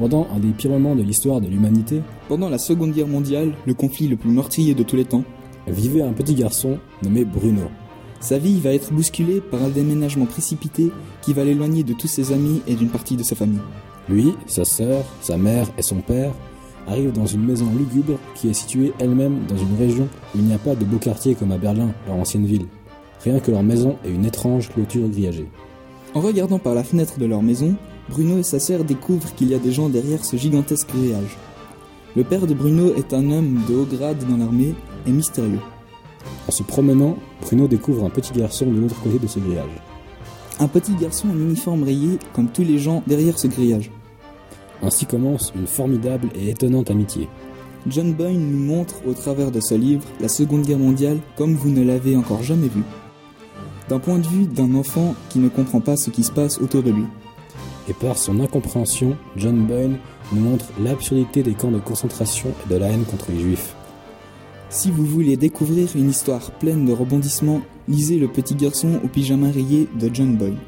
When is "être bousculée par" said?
8.72-9.62